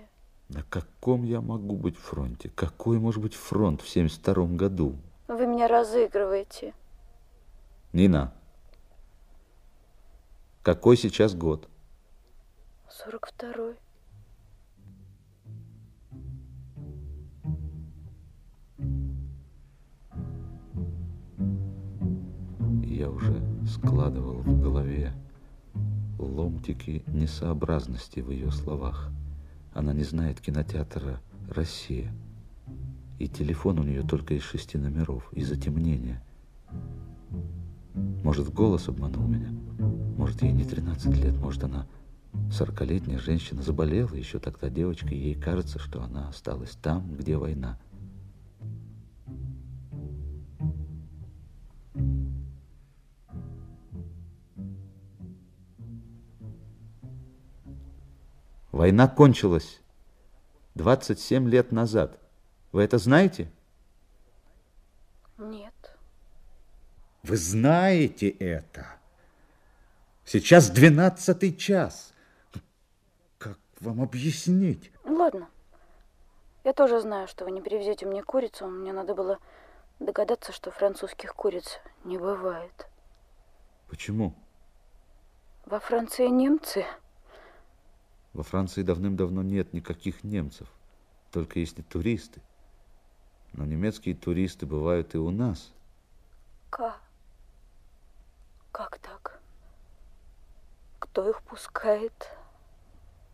На 0.52 0.62
каком 0.64 1.22
я 1.24 1.40
могу 1.40 1.76
быть 1.76 1.96
фронте? 1.96 2.50
Какой 2.54 2.98
может 2.98 3.22
быть 3.22 3.34
фронт 3.34 3.80
в 3.80 3.88
72 3.88 4.46
году? 4.48 4.96
Вы 5.26 5.46
меня 5.46 5.66
разыгрываете. 5.66 6.74
Нина, 7.94 8.34
какой 10.62 10.98
сейчас 10.98 11.34
год? 11.34 11.68
42-й. 13.06 13.76
Я 22.84 23.08
уже 23.08 23.42
складывал 23.66 24.42
в 24.42 24.60
голове 24.60 25.14
ломтики 26.18 27.02
несообразности 27.06 28.20
в 28.20 28.30
ее 28.30 28.50
словах. 28.50 29.10
Она 29.74 29.92
не 29.92 30.04
знает 30.04 30.40
кинотеатра 30.40 31.20
«Россия». 31.48 32.12
И 33.18 33.28
телефон 33.28 33.78
у 33.78 33.82
нее 33.82 34.02
только 34.02 34.34
из 34.34 34.42
шести 34.42 34.78
номеров, 34.78 35.32
из 35.32 35.48
затемнения. 35.48 36.22
Может, 37.94 38.52
голос 38.52 38.88
обманул 38.88 39.26
меня? 39.26 39.50
Может, 40.16 40.42
ей 40.42 40.52
не 40.52 40.64
13 40.64 41.16
лет, 41.22 41.36
может, 41.38 41.64
она 41.64 41.86
сорокалетняя 42.50 43.18
женщина 43.18 43.62
заболела 43.62 44.14
еще 44.14 44.38
тогда 44.38 44.68
девочка, 44.68 45.08
ей 45.08 45.34
кажется, 45.34 45.78
что 45.78 46.02
она 46.02 46.28
осталась 46.28 46.76
там, 46.82 47.14
где 47.14 47.36
война. 47.36 47.78
Война 58.82 59.06
кончилась 59.06 59.80
27 60.74 61.48
лет 61.48 61.70
назад. 61.70 62.18
Вы 62.72 62.82
это 62.82 62.98
знаете? 62.98 63.48
Нет. 65.38 65.96
Вы 67.22 67.36
знаете 67.36 68.28
это? 68.28 68.84
Сейчас 70.24 70.68
двенадцатый 70.68 71.54
час. 71.54 72.12
Как 73.38 73.56
вам 73.78 74.02
объяснить? 74.02 74.90
Ладно. 75.04 75.48
Я 76.64 76.72
тоже 76.72 77.00
знаю, 77.00 77.28
что 77.28 77.44
вы 77.44 77.52
не 77.52 77.60
привезете 77.60 78.04
мне 78.04 78.24
курицу. 78.24 78.66
Мне 78.66 78.92
надо 78.92 79.14
было 79.14 79.38
догадаться, 80.00 80.50
что 80.50 80.72
французских 80.72 81.36
куриц 81.36 81.78
не 82.02 82.18
бывает. 82.18 82.88
Почему? 83.88 84.34
Во 85.66 85.78
Франции 85.78 86.26
немцы. 86.26 86.84
Во 88.32 88.42
Франции 88.42 88.82
давным-давно 88.82 89.42
нет 89.42 89.72
никаких 89.72 90.24
немцев, 90.24 90.68
только 91.30 91.58
если 91.60 91.82
туристы. 91.82 92.40
Но 93.52 93.64
немецкие 93.66 94.14
туристы 94.14 94.66
бывают 94.66 95.14
и 95.14 95.18
у 95.18 95.30
нас. 95.30 95.72
Как? 96.70 97.00
Как 98.70 98.98
так? 98.98 99.42
кто 101.12 101.28
их 101.28 101.42
пускает. 101.42 102.30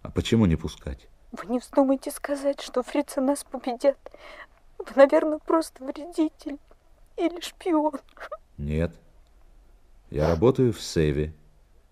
А 0.02 0.10
почему 0.10 0.46
не 0.46 0.56
пускать? 0.56 1.06
Вы 1.30 1.46
не 1.46 1.60
вздумайте 1.60 2.10
сказать, 2.10 2.60
что 2.60 2.82
фрицы 2.82 3.20
нас 3.20 3.44
победят. 3.44 3.96
Вы, 4.78 4.86
наверное, 4.96 5.38
просто 5.38 5.84
вредитель 5.84 6.58
или 7.16 7.40
шпион. 7.40 8.00
Нет. 8.56 8.96
Я 10.10 10.28
работаю 10.28 10.72
в 10.72 10.80
СЭВе, 10.80 11.32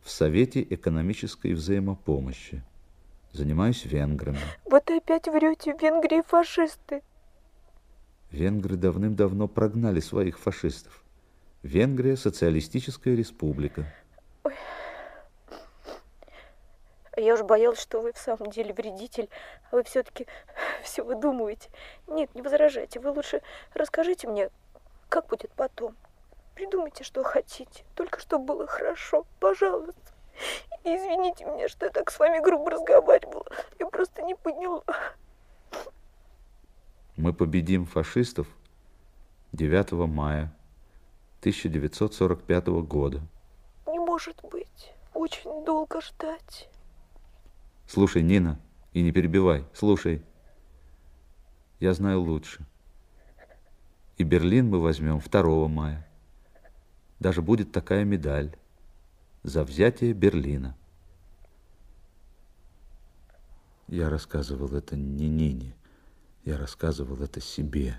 в 0.02 0.10
Совете 0.10 0.60
экономической 0.68 1.52
взаимопомощи. 1.52 2.64
Занимаюсь 3.36 3.84
венграми. 3.84 4.38
Вот 4.64 4.88
и 4.90 4.96
опять 4.96 5.28
врете, 5.28 5.76
Венгрии 5.78 6.22
фашисты. 6.22 7.02
Венгры 8.30 8.76
давным-давно 8.76 9.46
прогнали 9.46 10.00
своих 10.00 10.38
фашистов. 10.38 11.04
Венгрия– 11.62 12.16
социалистическая 12.16 13.14
республика. 13.14 13.92
Ой. 14.42 14.54
Я 17.18 17.34
уж 17.34 17.42
боялась, 17.42 17.78
что 17.78 18.00
вы 18.00 18.14
в 18.14 18.18
самом 18.18 18.50
деле 18.50 18.72
вредитель, 18.72 19.28
а 19.70 19.76
вы 19.76 19.84
все-таки 19.84 20.26
все 20.82 21.02
выдумываете. 21.02 21.68
Нет, 22.06 22.34
не 22.34 22.40
возражайте, 22.40 23.00
вы 23.00 23.10
лучше 23.10 23.42
расскажите 23.74 24.28
мне, 24.28 24.48
как 25.10 25.26
будет 25.26 25.50
потом. 25.52 25.94
Придумайте, 26.54 27.04
что 27.04 27.22
хотите, 27.22 27.84
только 27.96 28.18
чтобы 28.18 28.46
было 28.46 28.66
хорошо, 28.66 29.26
пожалуйста. 29.40 30.00
И 30.86 30.88
извините 30.88 31.44
меня, 31.44 31.68
что 31.68 31.86
я 31.86 31.90
так 31.90 32.12
с 32.12 32.18
вами 32.20 32.40
грубо 32.40 32.70
разговаривала. 32.70 33.44
Я 33.80 33.86
просто 33.86 34.22
не 34.22 34.36
поняла. 34.36 34.84
Мы 37.16 37.32
победим 37.32 37.86
фашистов 37.86 38.46
9 39.50 39.90
мая 40.08 40.54
1945 41.40 42.66
года. 42.84 43.20
Не 43.88 43.98
может 43.98 44.40
быть. 44.44 44.92
Очень 45.12 45.64
долго 45.64 46.00
ждать. 46.00 46.68
Слушай, 47.88 48.22
Нина, 48.22 48.60
и 48.92 49.02
не 49.02 49.10
перебивай. 49.10 49.64
Слушай. 49.72 50.22
Я 51.80 51.94
знаю 51.94 52.20
лучше. 52.20 52.64
И 54.18 54.22
Берлин 54.22 54.70
мы 54.70 54.80
возьмем 54.80 55.18
2 55.18 55.66
мая. 55.66 56.08
Даже 57.18 57.42
будет 57.42 57.72
такая 57.72 58.04
медаль 58.04 58.56
за 59.46 59.62
взятие 59.62 60.12
Берлина. 60.12 60.76
Я 63.86 64.10
рассказывал 64.10 64.74
это 64.74 64.96
не 64.96 65.28
Нине. 65.28 65.76
Я 66.44 66.58
рассказывал 66.58 67.22
это 67.22 67.40
себе. 67.40 67.96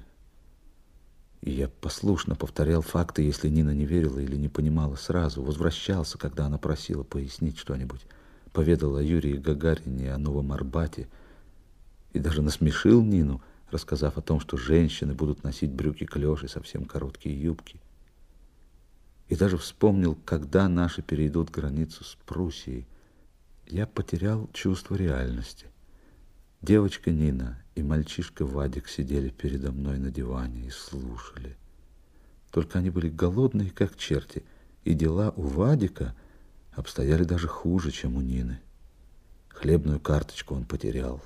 И 1.41 1.51
я 1.51 1.69
послушно 1.69 2.35
повторял 2.35 2.81
факты, 2.81 3.21
если 3.21 3.47
Нина 3.47 3.69
не 3.69 3.85
верила 3.85 4.19
или 4.19 4.35
не 4.35 4.49
понимала 4.49 4.95
сразу. 4.95 5.41
Возвращался, 5.41 6.17
когда 6.17 6.47
она 6.47 6.57
просила 6.57 7.03
пояснить 7.03 7.57
что-нибудь. 7.57 8.05
Поведал 8.51 8.97
о 8.97 9.01
Юрии 9.01 9.37
Гагарине, 9.37 10.13
о 10.13 10.17
Новом 10.17 10.51
Арбате. 10.51 11.07
И 12.11 12.19
даже 12.19 12.41
насмешил 12.41 13.01
Нину, 13.01 13.41
рассказав 13.71 14.17
о 14.17 14.21
том, 14.21 14.41
что 14.41 14.57
женщины 14.57 15.13
будут 15.13 15.45
носить 15.45 15.71
брюки-клёши, 15.71 16.49
совсем 16.49 16.83
короткие 16.83 17.41
юбки. 17.41 17.79
И 19.27 19.35
даже 19.35 19.57
вспомнил, 19.57 20.15
когда 20.25 20.69
наши 20.69 21.01
перейдут 21.01 21.49
границу 21.49 22.03
с 22.03 22.17
Пруссией. 22.25 22.87
Я 23.67 23.85
потерял 23.85 24.49
чувство 24.53 24.95
реальности. 24.95 25.67
Девочка 26.61 27.11
Нина 27.11 27.61
и 27.75 27.83
мальчишка 27.83 28.45
Вадик 28.45 28.87
сидели 28.87 29.29
передо 29.29 29.71
мной 29.71 29.99
на 29.99 30.09
диване 30.09 30.67
и 30.67 30.69
слушали. 30.69 31.57
Только 32.51 32.79
они 32.79 32.89
были 32.89 33.09
голодные, 33.09 33.69
как 33.69 33.97
черти, 33.97 34.43
и 34.83 34.93
дела 34.93 35.33
у 35.35 35.43
Вадика 35.43 36.15
обстояли 36.71 37.23
даже 37.23 37.47
хуже, 37.47 37.91
чем 37.91 38.15
у 38.15 38.21
Нины. 38.21 38.61
Хлебную 39.49 39.99
карточку 39.99 40.55
он 40.55 40.63
потерял. 40.63 41.21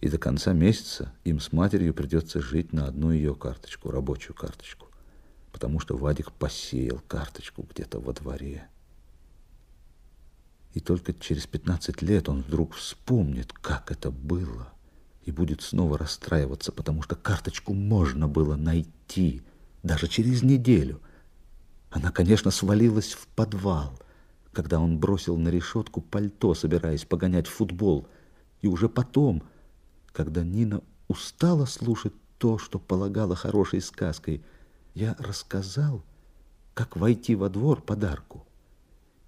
И 0.00 0.08
до 0.08 0.18
конца 0.18 0.52
месяца 0.52 1.12
им 1.24 1.40
с 1.40 1.52
матерью 1.52 1.94
придется 1.94 2.40
жить 2.40 2.72
на 2.72 2.86
одну 2.86 3.12
ее 3.12 3.34
карточку, 3.34 3.90
рабочую 3.90 4.34
карточку, 4.34 4.85
потому 5.56 5.80
что 5.80 5.96
Вадик 5.96 6.32
посеял 6.32 7.00
карточку 7.08 7.66
где-то 7.66 7.98
во 7.98 8.12
дворе. 8.12 8.68
И 10.74 10.80
только 10.80 11.14
через 11.14 11.46
15 11.46 12.02
лет 12.02 12.28
он 12.28 12.42
вдруг 12.42 12.74
вспомнит, 12.74 13.54
как 13.54 13.90
это 13.90 14.10
было, 14.10 14.68
и 15.24 15.30
будет 15.30 15.62
снова 15.62 15.96
расстраиваться, 15.96 16.72
потому 16.72 17.00
что 17.00 17.16
карточку 17.16 17.72
можно 17.72 18.28
было 18.28 18.54
найти 18.54 19.40
даже 19.82 20.08
через 20.08 20.42
неделю. 20.42 21.00
Она, 21.88 22.10
конечно, 22.10 22.50
свалилась 22.50 23.14
в 23.14 23.26
подвал, 23.28 23.98
когда 24.52 24.78
он 24.78 24.98
бросил 24.98 25.38
на 25.38 25.48
решетку 25.48 26.02
пальто, 26.02 26.52
собираясь 26.52 27.06
погонять 27.06 27.46
в 27.46 27.54
футбол. 27.54 28.06
И 28.60 28.66
уже 28.66 28.90
потом, 28.90 29.42
когда 30.12 30.44
Нина 30.44 30.82
устала 31.08 31.64
слушать 31.64 32.12
то, 32.36 32.58
что 32.58 32.78
полагала 32.78 33.34
хорошей 33.34 33.80
сказкой, 33.80 34.44
я 34.96 35.14
рассказал, 35.18 36.02
как 36.72 36.96
войти 36.96 37.34
во 37.34 37.50
двор 37.50 37.82
подарку 37.82 38.46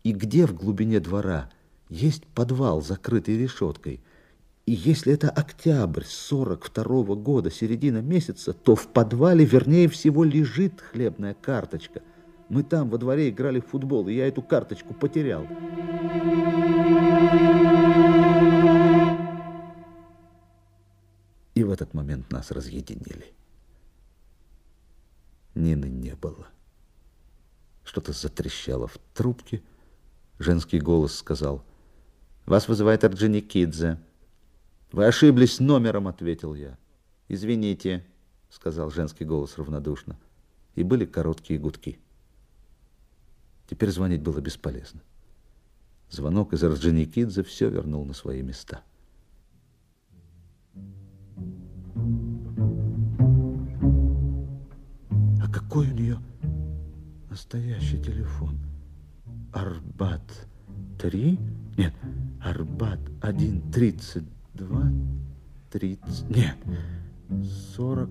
и 0.03 0.13
где 0.13 0.47
в 0.47 0.55
глубине 0.55 0.99
двора 0.99 1.51
есть 1.91 2.27
подвал, 2.29 2.81
закрытый 2.81 3.37
решеткой. 3.37 4.01
И 4.65 4.73
если 4.73 5.13
это 5.13 5.29
октябрь 5.29 6.05
42 6.07 7.03
-го 7.05 7.17
года, 7.17 7.51
середина 7.51 8.01
месяца, 8.01 8.55
то 8.55 8.75
в 8.75 8.89
подвале, 8.89 9.45
вернее 9.45 9.89
всего, 9.89 10.25
лежит 10.25 10.81
хлебная 10.81 11.35
карточка. 11.35 12.01
Мы 12.49 12.63
там 12.63 12.89
во 12.89 12.97
дворе 12.97 13.29
играли 13.29 13.61
в 13.61 13.67
футбол, 13.67 14.09
и 14.09 14.15
я 14.15 14.27
эту 14.27 14.41
карточку 14.41 14.95
потерял. 14.95 15.47
И 21.55 21.63
в 21.63 21.71
этот 21.71 21.93
момент 21.93 22.31
нас 22.33 22.51
разъединили. 22.51 23.35
Нины 25.59 25.87
не 25.87 26.15
было. 26.15 26.47
Что-то 27.85 28.13
затрещало 28.13 28.87
в 28.87 28.99
трубке, 29.15 29.63
Женский 30.39 30.79
голос 30.79 31.17
сказал, 31.17 31.65
«Вас 32.47 32.69
вызывает 32.69 33.03
Орджоникидзе». 33.03 33.99
«Вы 34.93 35.07
ошиблись 35.07 35.59
номером»,— 35.59 36.07
ответил 36.09 36.55
я. 36.55 36.79
«Извините»,— 37.27 38.07
сказал 38.51 38.91
женский 38.91 39.25
голос 39.25 39.59
равнодушно. 39.59 40.17
И 40.77 40.85
были 40.85 41.05
короткие 41.05 41.59
гудки. 41.59 41.99
Теперь 43.69 43.91
звонить 43.91 44.23
было 44.23 44.41
бесполезно. 44.41 45.03
Звонок 46.09 46.53
из 46.53 46.63
Орджоникидзе 46.63 47.43
все 47.43 47.69
вернул 47.69 48.05
на 48.05 48.15
свои 48.15 48.43
места. 48.43 48.83
Какой 55.59 55.89
у 55.89 55.93
нее 55.93 56.19
настоящий 57.29 58.01
телефон? 58.01 58.61
Арбат 59.53 60.47
3, 61.01 61.39
нет, 61.77 61.93
Арбат 62.41 63.01
1, 63.21 63.73
32, 63.73 64.93
30, 65.73 66.31
нет, 66.31 66.57
40, 67.77 68.09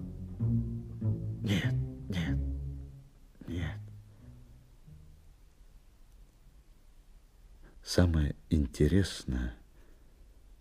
нет, 1.41 1.73
нет, 2.09 2.37
нет. 3.47 3.79
Самое 7.81 8.35
интересное, 8.49 9.53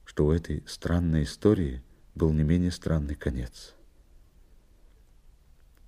что 0.05 0.27
у 0.27 0.31
этой 0.31 0.63
странной 0.69 1.25
истории 1.25 1.83
был 2.15 2.33
не 2.33 2.45
менее 2.45 2.71
странный 2.71 3.17
конец. 3.17 3.76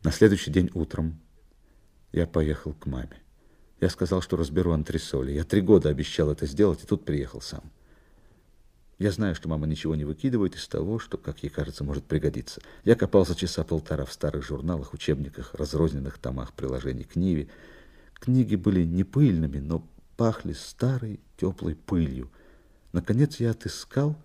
На 0.08 0.12
следующий 0.12 0.50
день 0.50 0.70
утром 0.72 1.20
я 2.12 2.26
поехал 2.26 2.72
к 2.72 2.86
маме. 2.86 3.20
Я 3.78 3.90
сказал, 3.90 4.22
что 4.22 4.38
разберу 4.38 4.72
антресоли. 4.72 5.32
Я 5.32 5.44
три 5.44 5.60
года 5.60 5.90
обещал 5.90 6.32
это 6.32 6.46
сделать, 6.46 6.82
и 6.82 6.86
тут 6.86 7.04
приехал 7.04 7.42
сам. 7.42 7.70
Я 8.98 9.12
знаю, 9.12 9.34
что 9.34 9.50
мама 9.50 9.66
ничего 9.66 9.94
не 9.96 10.06
выкидывает 10.06 10.54
из 10.54 10.66
того, 10.66 10.98
что, 10.98 11.18
как 11.18 11.42
ей 11.42 11.50
кажется, 11.50 11.84
может 11.84 12.04
пригодиться. 12.04 12.62
Я 12.84 12.94
копался 12.94 13.34
часа 13.34 13.64
полтора 13.64 14.06
в 14.06 14.12
старых 14.14 14.46
журналах, 14.46 14.94
учебниках, 14.94 15.52
разрозненных 15.52 16.16
томах 16.16 16.54
приложений 16.54 17.04
к 17.04 17.16
Ниве. 17.16 17.48
Книги 18.14 18.56
были 18.56 18.86
не 18.86 19.04
пыльными, 19.04 19.58
но 19.58 19.86
пахли 20.16 20.54
старой 20.54 21.20
теплой 21.36 21.74
пылью. 21.74 22.30
Наконец 22.92 23.40
я 23.40 23.50
отыскал 23.50 24.16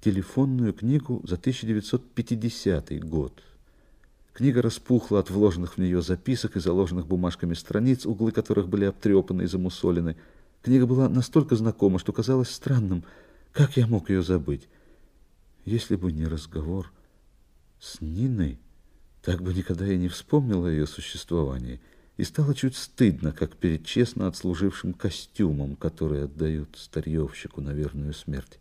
телефонную 0.00 0.72
книгу 0.72 1.20
за 1.24 1.36
1950 1.36 2.98
год. 3.04 3.40
Книга 4.34 4.62
распухла 4.62 5.20
от 5.20 5.30
вложенных 5.30 5.74
в 5.74 5.78
нее 5.78 6.02
записок 6.02 6.56
и 6.56 6.60
заложенных 6.60 7.06
бумажками 7.06 7.54
страниц, 7.54 8.04
углы 8.04 8.32
которых 8.32 8.68
были 8.68 8.84
обтрепаны 8.84 9.42
и 9.42 9.46
замусолены. 9.46 10.16
Книга 10.60 10.86
была 10.86 11.08
настолько 11.08 11.54
знакома, 11.54 12.00
что 12.00 12.12
казалось 12.12 12.50
странным, 12.50 13.04
как 13.52 13.76
я 13.76 13.86
мог 13.86 14.10
ее 14.10 14.24
забыть. 14.24 14.68
Если 15.64 15.94
бы 15.94 16.10
не 16.10 16.26
разговор 16.26 16.92
с 17.78 18.00
Ниной, 18.00 18.58
так 19.22 19.40
бы 19.40 19.54
никогда 19.54 19.86
и 19.86 19.96
не 19.96 20.08
вспомнил 20.08 20.64
о 20.64 20.70
ее 20.70 20.88
существовании. 20.88 21.80
И 22.16 22.24
стало 22.24 22.56
чуть 22.56 22.76
стыдно, 22.76 23.30
как 23.30 23.56
перед 23.56 23.86
честно 23.86 24.26
отслужившим 24.26 24.94
костюмом, 24.94 25.76
который 25.76 26.24
отдают 26.24 26.76
старьевщику 26.76 27.60
на 27.60 27.70
верную 27.70 28.12
смерть. 28.12 28.58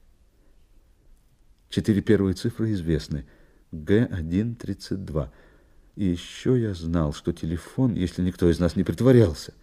Четыре 1.70 2.02
первые 2.02 2.36
цифры 2.36 2.74
известны. 2.74 3.26
Г132. 3.72 5.32
И 5.96 6.06
еще 6.06 6.60
я 6.60 6.74
знал, 6.74 7.14
что 7.14 7.34
телефон, 7.34 7.94
если 7.94 8.22
никто 8.24 8.50
из 8.50 8.60
нас 8.60 8.76
не 8.76 8.84
притворялся, 8.84 9.54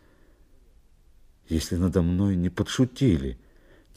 если 1.49 1.77
надо 1.77 2.03
мной 2.03 2.37
не 2.37 2.49
подшутили, 2.49 3.37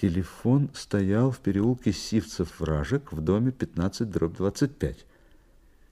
телефон 0.02 0.72
стоял 0.74 1.30
в 1.30 1.40
переулке 1.40 1.92
Сивцев-Вражек 1.92 3.12
в 3.12 3.22
доме 3.22 3.52
15-25. 3.52 4.98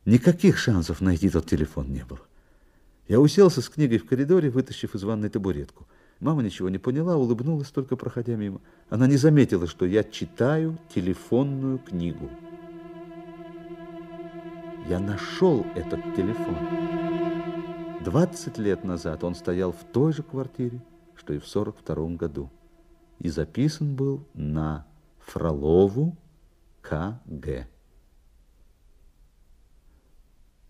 Никаких 0.05 0.57
шансов 0.57 0.99
найти 1.01 1.29
тот 1.29 1.45
телефон 1.45 1.93
не 1.93 2.03
было. 2.03 2.21
Я 3.07 3.19
уселся 3.19 3.61
с 3.61 3.69
книгой 3.69 3.99
в 3.99 4.05
коридоре, 4.05 4.49
вытащив 4.49 4.95
из 4.95 5.03
ванной 5.03 5.29
табуретку. 5.29 5.87
Мама 6.19 6.41
ничего 6.41 6.69
не 6.69 6.79
поняла, 6.79 7.17
улыбнулась, 7.17 7.69
только 7.69 7.95
проходя 7.95 8.35
мимо. 8.35 8.61
Она 8.89 9.05
не 9.05 9.17
заметила, 9.17 9.67
что 9.67 9.85
я 9.85 10.03
читаю 10.03 10.79
телефонную 10.93 11.77
книгу. 11.77 12.29
Я 14.87 14.99
нашел 14.99 15.65
этот 15.75 15.99
телефон. 16.15 16.57
20 18.03 18.57
лет 18.57 18.83
назад 18.83 19.23
он 19.23 19.35
стоял 19.35 19.71
в 19.71 19.83
той 19.91 20.11
же 20.11 20.23
квартире, 20.23 20.81
что 21.15 21.33
и 21.33 21.39
в 21.39 21.47
42 21.47 22.15
году. 22.15 22.49
И 23.19 23.29
записан 23.29 23.95
был 23.95 24.27
на 24.33 24.87
Фролову 25.19 26.17
К.Г. 26.81 27.67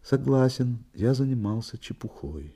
Согласен, 0.04 0.84
я 0.94 1.14
занимался 1.14 1.78
чепухой. 1.78 2.56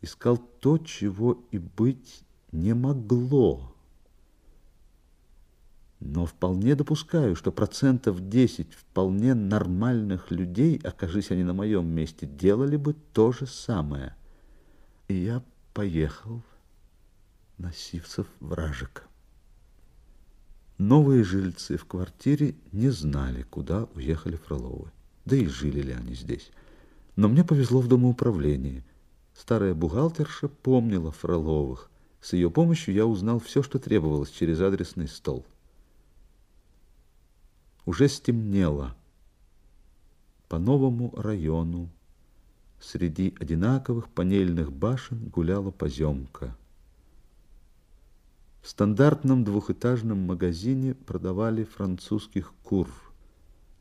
Искал 0.00 0.38
то, 0.38 0.78
чего 0.78 1.44
и 1.50 1.58
быть 1.58 2.24
не 2.50 2.74
могло. 2.74 3.74
Но 6.00 6.26
вполне 6.26 6.74
допускаю, 6.74 7.36
что 7.36 7.52
процентов 7.52 8.28
10 8.28 8.74
вполне 8.74 9.34
нормальных 9.34 10.30
людей, 10.30 10.80
окажись 10.82 11.30
они 11.30 11.44
на 11.44 11.52
моем 11.52 11.86
месте, 11.86 12.26
делали 12.26 12.76
бы 12.76 12.94
то 13.12 13.32
же 13.32 13.46
самое. 13.46 14.14
И 15.08 15.14
я 15.14 15.42
поехал 15.74 16.42
на 17.58 17.72
Сивцев 17.72 18.26
вражек. 18.40 19.06
Новые 20.78 21.22
жильцы 21.22 21.76
в 21.76 21.84
квартире 21.84 22.54
не 22.72 22.88
знали, 22.88 23.42
куда 23.42 23.86
уехали 23.94 24.36
Фроловы 24.36 24.90
да 25.24 25.36
и 25.36 25.46
жили 25.46 25.80
ли 25.80 25.92
они 25.92 26.14
здесь. 26.14 26.50
Но 27.16 27.28
мне 27.28 27.44
повезло 27.44 27.80
в 27.80 27.88
домоуправлении. 27.88 28.84
Старая 29.34 29.74
бухгалтерша 29.74 30.48
помнила 30.48 31.12
Фроловых. 31.12 31.88
С 32.20 32.32
ее 32.32 32.50
помощью 32.50 32.94
я 32.94 33.06
узнал 33.06 33.38
все, 33.38 33.62
что 33.62 33.78
требовалось 33.78 34.30
через 34.30 34.60
адресный 34.60 35.08
стол. 35.08 35.46
Уже 37.86 38.08
стемнело. 38.08 38.94
По 40.48 40.58
новому 40.58 41.14
району 41.16 41.88
среди 42.80 43.34
одинаковых 43.38 44.08
панельных 44.08 44.72
башен 44.72 45.28
гуляла 45.28 45.70
поземка. 45.70 46.56
В 48.62 48.68
стандартном 48.68 49.44
двухэтажном 49.44 50.18
магазине 50.18 50.94
продавали 50.94 51.64
французских 51.64 52.52
кур– 52.62 52.88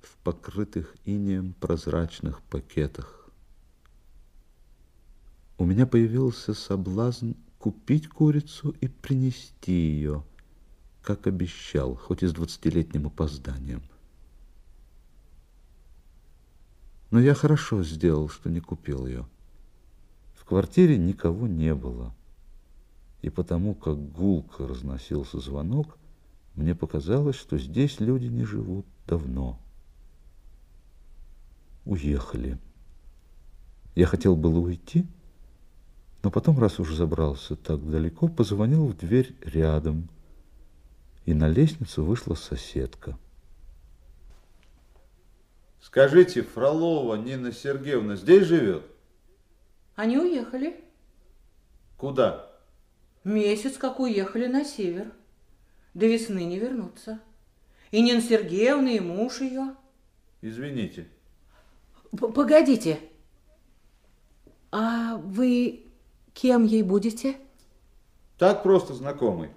в 0.01 0.17
покрытых 0.23 0.95
инеем 1.05 1.53
прозрачных 1.53 2.41
пакетах. 2.43 3.29
У 5.57 5.65
меня 5.65 5.85
появился 5.85 6.53
соблазн 6.53 7.33
купить 7.57 8.07
курицу 8.07 8.75
и 8.79 8.87
принести 8.87 9.73
ее, 9.73 10.23
как 11.01 11.27
обещал, 11.27 11.95
хоть 11.95 12.23
и 12.23 12.27
с 12.27 12.33
двадцатилетним 12.33 13.07
опозданием. 13.07 13.81
Но 17.11 17.19
я 17.19 17.33
хорошо 17.33 17.83
сделал, 17.83 18.29
что 18.29 18.49
не 18.49 18.59
купил 18.59 19.07
ее. 19.07 19.25
В 20.35 20.45
квартире 20.45 20.97
никого 20.97 21.47
не 21.47 21.73
было. 21.73 22.13
И 23.21 23.29
потому, 23.29 23.73
как 23.73 23.97
гулко 24.11 24.67
разносился 24.67 25.39
звонок, 25.39 25.97
мне 26.55 26.75
показалось, 26.75 27.35
что 27.35 27.57
здесь 27.57 27.99
люди 27.99 28.27
не 28.27 28.45
живут 28.45 28.85
давно 29.07 29.59
уехали. 31.89 32.57
Я 33.95 34.05
хотел 34.05 34.35
было 34.35 34.59
уйти, 34.59 35.05
но 36.21 36.31
потом, 36.31 36.59
раз 36.59 36.79
уж 36.79 36.93
забрался 36.93 37.55
так 37.55 37.89
далеко, 37.89 38.27
позвонил 38.27 38.87
в 38.87 38.97
дверь 38.97 39.35
рядом, 39.41 40.09
и 41.29 41.33
на 41.35 41.47
лестницу 41.47 42.03
вышла 42.03 42.33
соседка. 42.33 43.15
Скажите, 45.79 46.41
Фролова 46.41 47.17
Нина 47.17 47.51
Сергеевна 47.51 48.15
здесь 48.15 48.45
живет? 48.45 48.83
Они 49.95 50.17
уехали. 50.17 50.83
Куда? 51.97 52.49
Месяц 53.23 53.77
как 53.77 53.99
уехали 53.99 54.47
на 54.47 54.65
север. 54.65 55.11
До 55.93 56.07
весны 56.07 56.45
не 56.45 56.57
вернутся. 56.57 57.19
И 57.91 58.01
Нина 58.01 58.21
Сергеевна, 58.21 58.89
и 58.89 58.99
муж 58.99 59.41
ее. 59.41 59.75
Извините. 60.41 61.07
Погодите. 62.09 62.99
А 64.71 65.17
вы 65.17 65.85
кем 66.33 66.63
ей 66.63 66.81
будете? 66.81 67.37
Так 68.39 68.63
просто 68.63 68.95
знакомый. 68.95 69.51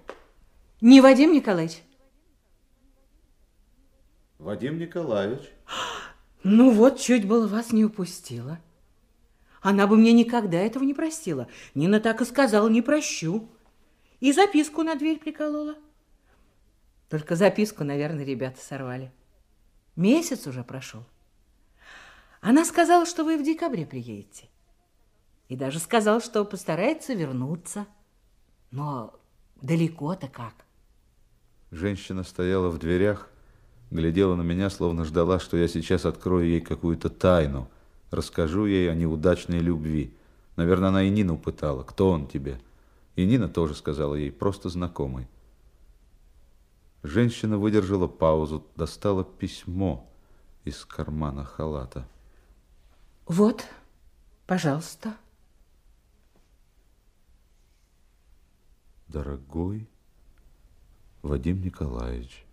Не 0.83 0.99
Вадим 0.99 1.31
Николаевич? 1.31 1.81
Вадим 4.37 4.77
Николаевич. 4.77 5.49
Ну 6.43 6.71
вот, 6.71 6.99
чуть 6.99 7.25
было 7.25 7.47
вас 7.47 7.71
не 7.71 7.85
упустила. 7.85 8.59
Она 9.61 9.87
бы 9.87 9.95
мне 9.95 10.11
никогда 10.11 10.57
этого 10.57 10.83
не 10.83 10.93
простила. 10.93 11.47
Нина 11.73 12.01
так 12.01 12.19
и 12.19 12.25
сказала, 12.25 12.67
не 12.67 12.81
прощу. 12.81 13.47
И 14.19 14.33
записку 14.33 14.83
на 14.83 14.95
дверь 14.95 15.19
приколола. 15.19 15.75
Только 17.07 17.37
записку, 17.37 17.85
наверное, 17.85 18.25
ребята 18.25 18.59
сорвали. 18.59 19.09
Месяц 19.95 20.47
уже 20.47 20.65
прошел. 20.65 21.05
Она 22.41 22.65
сказала, 22.65 23.05
что 23.05 23.23
вы 23.23 23.37
в 23.37 23.43
декабре 23.43 23.85
приедете. 23.85 24.49
И 25.47 25.55
даже 25.55 25.79
сказала, 25.79 26.19
что 26.19 26.43
постарается 26.43 27.13
вернуться. 27.13 27.87
Но 28.71 29.17
далеко-то 29.61 30.27
как? 30.27 30.65
Женщина 31.73 32.23
стояла 32.23 32.69
в 32.69 32.77
дверях, 32.77 33.27
глядела 33.89 34.35
на 34.35 34.43
меня, 34.43 34.69
словно 34.69 35.05
ждала, 35.05 35.39
что 35.39 35.57
я 35.57 35.67
сейчас 35.67 36.05
открою 36.05 36.45
ей 36.45 36.61
какую-то 36.61 37.09
тайну, 37.09 37.67
расскажу 38.11 38.67
ей 38.67 38.91
о 38.91 38.93
неудачной 38.93 39.57
любви. 39.57 40.15
Наверное, 40.55 40.89
она 40.89 41.01
и 41.01 41.09
Нину 41.09 41.35
пытала, 41.35 41.81
кто 41.81 42.11
он 42.11 42.27
тебе. 42.27 42.61
И 43.15 43.25
Нина 43.25 43.49
тоже 43.49 43.73
сказала 43.73 44.13
ей, 44.13 44.31
просто 44.31 44.69
знакомый. 44.69 45.27
Женщина 47.01 47.57
выдержала 47.57 48.05
паузу, 48.05 48.63
достала 48.75 49.23
письмо 49.23 50.07
из 50.65 50.85
кармана 50.85 51.43
халата. 51.43 52.07
Вот, 53.25 53.65
пожалуйста. 54.45 55.15
Дорогой 59.07 59.87
Вадим 61.23 61.61
Николаевич, 61.61 62.45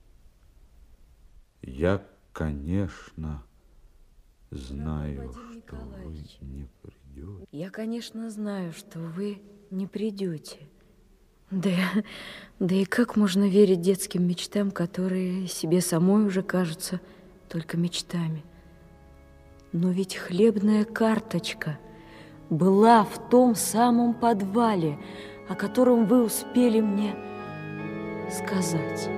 я, 1.61 2.07
конечно, 2.33 3.43
знаю, 4.53 5.33
Вадим 5.33 5.63
что 5.67 5.77
вы 5.77 6.15
не 6.41 6.69
придете. 6.81 7.49
Я, 7.51 7.71
конечно, 7.71 8.31
знаю, 8.31 8.73
что 8.73 9.01
вы 9.01 9.43
не 9.73 9.89
придете. 9.89 10.61
Да, 11.51 11.73
да 12.61 12.75
и 12.77 12.85
как 12.85 13.17
можно 13.17 13.49
верить 13.49 13.81
детским 13.81 14.25
мечтам, 14.25 14.71
которые 14.71 15.49
себе 15.49 15.81
самой 15.81 16.25
уже 16.25 16.45
кажутся 16.45 17.01
только 17.49 17.77
мечтами? 17.77 18.45
Но 19.73 19.91
ведь 19.91 20.15
хлебная 20.15 20.85
карточка 20.85 21.77
была 22.51 23.03
в 23.03 23.31
том 23.31 23.57
самом 23.57 24.15
подвале, 24.15 24.97
о 25.49 25.57
котором 25.57 26.07
вы 26.07 26.25
успели 26.25 26.81
мне 26.81 27.17
сказать. 28.31 29.09